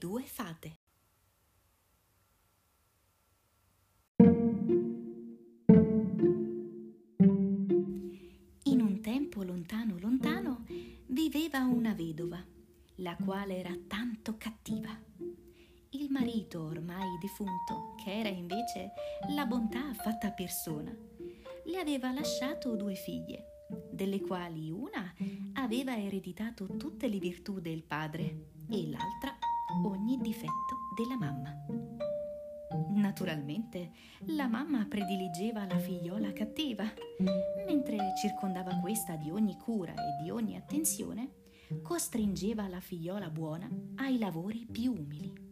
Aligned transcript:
due 0.00 0.22
fate. 0.24 0.78
In 8.64 8.80
un 8.80 9.00
tempo 9.00 9.44
lontano 9.44 9.98
lontano 10.00 10.64
viveva 11.06 11.60
una 11.60 11.94
vedova, 11.94 12.44
la 12.96 13.14
quale 13.16 13.58
era 13.58 13.72
tanto 13.86 14.36
cattiva. 14.36 14.90
Il 15.90 16.10
marito 16.10 16.64
ormai 16.64 17.18
defunto, 17.20 17.94
che 18.02 18.18
era 18.18 18.28
invece 18.28 18.92
la 19.28 19.46
bontà 19.46 19.94
fatta 19.94 20.32
persona, 20.32 20.92
le 21.64 21.78
aveva 21.78 22.10
lasciato 22.10 22.74
due 22.74 22.94
figlie, 22.94 23.66
delle 23.92 24.20
quali 24.20 24.70
una 24.70 25.14
aveva 25.54 25.96
ereditato 25.96 26.76
tutte 26.76 27.06
le 27.06 27.18
virtù 27.18 27.60
del 27.60 27.84
padre 27.84 28.48
e 28.68 28.88
l'altra 28.88 29.39
ogni 29.84 30.18
difetto 30.18 30.76
della 30.96 31.16
mamma. 31.16 31.54
Naturalmente 32.90 33.90
la 34.26 34.46
mamma 34.46 34.86
prediligeva 34.88 35.66
la 35.66 35.78
figliola 35.78 36.32
cattiva, 36.32 36.84
mentre 37.66 37.96
circondava 38.20 38.76
questa 38.76 39.16
di 39.16 39.30
ogni 39.30 39.56
cura 39.56 39.92
e 39.92 40.22
di 40.22 40.30
ogni 40.30 40.56
attenzione, 40.56 41.34
costringeva 41.82 42.68
la 42.68 42.80
figliola 42.80 43.30
buona 43.30 43.68
ai 43.96 44.18
lavori 44.18 44.66
più 44.70 44.92
umili. 44.92 45.48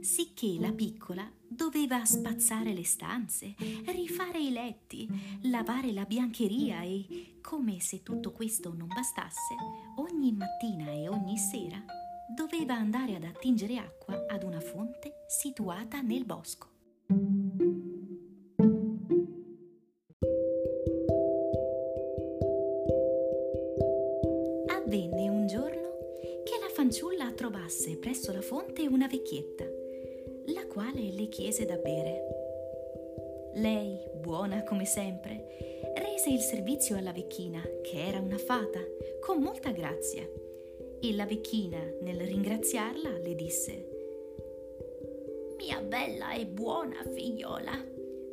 Sicché 0.00 0.56
la 0.58 0.72
piccola 0.72 1.30
doveva 1.60 2.02
spazzare 2.06 2.72
le 2.72 2.84
stanze, 2.84 3.54
rifare 3.92 4.40
i 4.40 4.50
letti, 4.50 5.06
lavare 5.42 5.92
la 5.92 6.06
biancheria 6.06 6.80
e, 6.80 7.36
come 7.42 7.80
se 7.80 8.02
tutto 8.02 8.32
questo 8.32 8.72
non 8.74 8.88
bastasse, 8.88 9.54
ogni 9.96 10.32
mattina 10.32 10.90
e 10.90 11.06
ogni 11.06 11.36
sera 11.36 11.84
doveva 12.34 12.72
andare 12.76 13.14
ad 13.16 13.24
attingere 13.24 13.76
acqua 13.76 14.24
ad 14.26 14.42
una 14.42 14.58
fonte 14.58 15.26
situata 15.28 16.00
nel 16.00 16.24
bosco. 16.24 16.68
Avvenne 24.66 25.28
un 25.28 25.46
giorno 25.46 25.88
che 26.42 26.58
la 26.58 26.70
fanciulla 26.72 27.30
trovasse 27.32 27.98
presso 27.98 28.32
la 28.32 28.40
fonte 28.40 28.86
una 28.86 29.06
vecchietta, 29.06 29.79
quale 30.70 31.10
le 31.10 31.26
chiese 31.26 31.66
da 31.66 31.74
bere. 31.74 32.22
Lei, 33.54 33.98
buona 34.14 34.62
come 34.62 34.84
sempre, 34.84 35.92
rese 35.96 36.30
il 36.30 36.38
servizio 36.38 36.96
alla 36.96 37.12
vecchina, 37.12 37.60
che 37.82 38.06
era 38.06 38.20
una 38.20 38.38
fata, 38.38 38.78
con 39.20 39.42
molta 39.42 39.72
grazia. 39.72 40.22
E 41.02 41.14
la 41.14 41.26
vecchina, 41.26 41.82
nel 42.02 42.20
ringraziarla, 42.20 43.18
le 43.18 43.34
disse 43.34 43.88
Mia 45.56 45.80
bella 45.80 46.34
e 46.34 46.46
buona 46.46 47.02
figliola, 47.02 47.72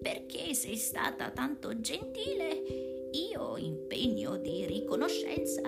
perché 0.00 0.54
sei 0.54 0.76
stata 0.76 1.30
tanto 1.30 1.80
gentile, 1.80 3.08
io, 3.10 3.56
in 3.56 3.88
pegno 3.88 4.36
di 4.36 4.66
riconoscenza, 4.66 5.62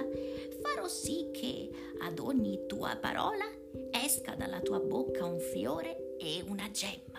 farò 0.60 0.86
sì 0.86 1.30
che 1.32 1.70
ad 1.98 2.20
ogni 2.20 2.66
tua 2.68 2.96
parola 3.00 3.46
esca 3.90 4.36
dalla 4.36 4.60
tua 4.60 4.78
bocca 4.78 5.24
un 5.24 5.40
fiore 5.40 6.01
e 6.24 6.44
una 6.46 6.70
gemma. 6.70 7.18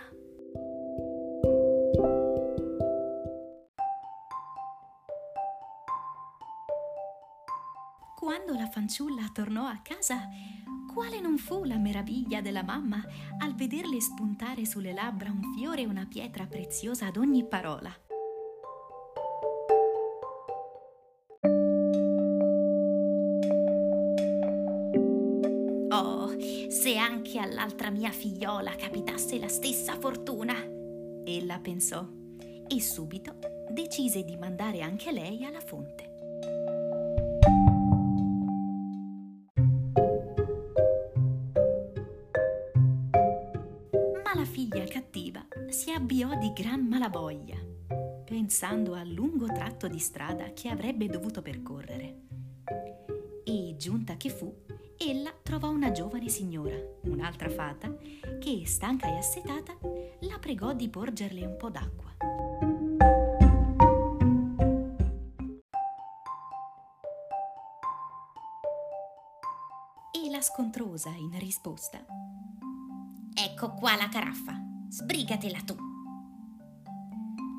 Quando 8.18 8.54
la 8.54 8.70
fanciulla 8.70 9.30
tornò 9.34 9.66
a 9.66 9.82
casa, 9.84 10.30
quale 10.94 11.20
non 11.20 11.38
fu 11.38 11.66
la 11.66 11.78
meraviglia 11.78 12.40
della 12.40 12.64
mamma 12.64 13.04
al 13.40 13.54
vederle 13.56 14.00
spuntare 14.00 14.66
sulle 14.66 14.94
labbra 14.94 15.30
un 15.30 15.54
fiore 15.54 15.82
e 15.82 15.86
una 15.86 16.06
pietra 16.06 16.48
preziosa 16.48 17.08
ad 17.08 17.18
ogni 17.18 17.46
parola. 17.46 18.03
Se 26.84 26.98
anche 26.98 27.40
all'altra 27.40 27.90
mia 27.90 28.12
figliola 28.12 28.76
capitasse 28.76 29.40
la 29.40 29.48
stessa 29.48 29.98
fortuna! 29.98 30.54
Ella 31.24 31.58
pensò 31.60 32.06
e 32.68 32.82
subito 32.82 33.38
decise 33.72 34.26
di 34.26 34.36
mandare 34.36 34.82
anche 34.82 35.14
lei 35.14 35.46
alla 35.46 35.62
fonte. 35.62 36.12
Ma 44.22 44.34
la 44.36 44.44
figlia 44.44 44.84
cattiva 44.84 45.48
si 45.70 45.90
avviò 45.90 46.38
di 46.38 46.52
gran 46.52 46.86
malavoglia, 46.86 47.60
pensando 48.26 48.94
al 48.94 49.08
lungo 49.08 49.46
tratto 49.46 49.88
di 49.88 50.00
strada 50.00 50.52
che 50.52 50.68
avrebbe 50.68 51.08
dovuto 51.08 51.42
percorrere. 51.42 52.24
E 53.46 53.76
giunta 53.78 54.18
che 54.18 54.30
fu, 54.30 54.54
ella 54.98 55.34
trovò 55.42 55.70
una 55.70 55.92
giovane 55.92 56.30
signora, 56.30 56.76
un'altra 57.04 57.50
fata, 57.50 57.96
che, 58.40 58.64
stanca 58.66 59.08
e 59.08 59.18
assetata, 59.18 59.78
la 60.22 60.38
pregò 60.40 60.74
di 60.74 60.90
porgerle 60.90 61.46
un 61.46 61.58
po' 61.58 61.70
d'acqua. 61.70 62.12
E 70.12 70.30
la 70.30 70.42
scontrosa, 70.42 71.10
in 71.10 71.38
risposta, 71.40 72.06
Ecco 73.36 73.74
qua 73.74 73.96
la 73.96 74.10
caraffa, 74.10 74.62
sbrigatela 74.90 75.60
tu. 75.66 75.76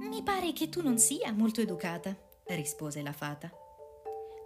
Mi 0.08 0.22
pare 0.22 0.52
che 0.52 0.68
tu 0.68 0.82
non 0.82 0.98
sia 0.98 1.32
molto 1.32 1.60
educata, 1.60 2.16
rispose 2.46 3.02
la 3.02 3.12
fata. 3.12 3.50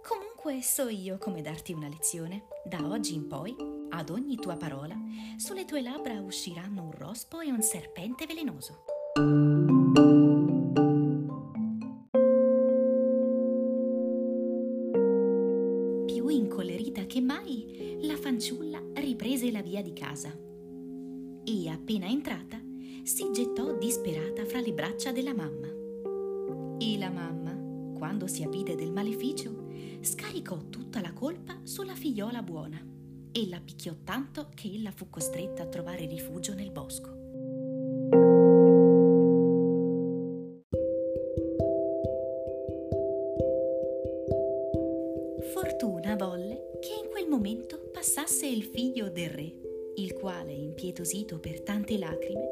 Comunque 0.03 0.61
so 0.61 0.87
io 0.87 1.17
come 1.17 1.41
darti 1.41 1.73
una 1.73 1.87
lezione. 1.87 2.47
Da 2.63 2.87
oggi 2.87 3.15
in 3.15 3.27
poi, 3.27 3.55
ad 3.89 4.09
ogni 4.09 4.35
tua 4.35 4.55
parola, 4.55 4.95
sulle 5.37 5.65
tue 5.65 5.81
labbra 5.81 6.19
usciranno 6.21 6.83
un 6.83 6.91
rospo 6.91 7.39
e 7.39 7.51
un 7.51 7.61
serpente 7.61 8.25
velenoso. 8.25 8.83
Più 16.05 16.27
incollerita 16.27 17.05
che 17.05 17.21
mai, 17.21 17.97
la 18.01 18.17
fanciulla 18.17 18.81
riprese 18.95 19.51
la 19.51 19.61
via 19.61 19.81
di 19.81 19.93
casa 19.93 20.29
e 21.43 21.69
appena 21.69 22.05
entrata 22.07 22.61
si 23.03 23.31
gettò 23.31 23.75
disperata 23.75 24.45
fra 24.45 24.59
le 24.59 24.71
braccia 24.71 25.11
della 25.11 25.33
mamma. 25.33 25.67
E 26.77 26.97
la 26.97 27.09
mamma, 27.09 27.38
quando 27.99 28.27
si 28.27 28.43
avvide 28.43 28.75
del 28.75 28.91
maleficio, 28.91 29.67
scaricò 29.99 30.57
tutta 30.69 31.01
la 31.01 31.11
colpa 31.11 31.59
sulla 31.63 31.93
figliola 31.93 32.41
buona 32.41 32.81
e 33.31 33.47
la 33.47 33.59
picchiò 33.59 33.93
tanto 34.03 34.49
che 34.55 34.71
ella 34.73 34.91
fu 34.91 35.09
costretta 35.09 35.63
a 35.63 35.67
trovare 35.67 36.07
rifugio 36.07 36.53
nel 36.53 36.71
bosco. 36.71 37.17
Fortuna 45.53 46.15
volle 46.15 46.77
che 46.79 46.93
in 47.03 47.09
quel 47.11 47.27
momento 47.27 47.89
passasse 47.91 48.47
il 48.47 48.63
figlio 48.63 49.09
del 49.09 49.29
re, 49.29 49.53
il 49.95 50.13
quale, 50.13 50.53
impietosito 50.53 51.39
per 51.39 51.61
tante 51.61 51.97
lacrime, 51.97 52.47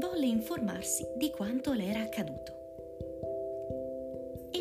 volle 0.00 0.26
informarsi 0.26 1.06
di 1.16 1.30
quanto 1.30 1.74
le 1.74 1.84
era 1.84 2.00
accaduto. 2.00 2.57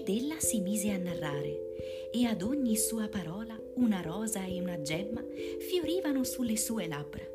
Ed 0.07 0.23
ella 0.23 0.39
si 0.39 0.61
mise 0.61 0.91
a 0.91 0.97
narrare, 0.97 2.09
e 2.13 2.23
ad 2.23 2.41
ogni 2.41 2.77
sua 2.77 3.09
parola 3.09 3.61
una 3.75 3.99
rosa 3.99 4.45
e 4.45 4.57
una 4.61 4.81
gemma 4.81 5.21
fiorivano 5.59 6.23
sulle 6.23 6.55
sue 6.55 6.87
labbra. 6.87 7.27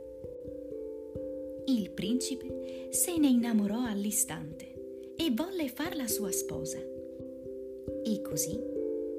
Il 1.66 1.90
principe 1.90 2.88
se 2.88 3.18
ne 3.18 3.26
innamorò 3.28 3.84
all'istante 3.84 5.12
e 5.16 5.30
volle 5.32 5.68
farla 5.68 6.06
sua 6.06 6.30
sposa. 6.30 6.78
E 6.78 8.22
così 8.22 8.58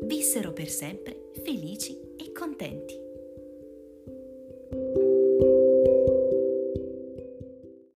vissero 0.02 0.52
per 0.52 0.70
sempre 0.70 1.30
felici 1.44 1.96
e 2.18 2.32
contenti. 2.32 3.00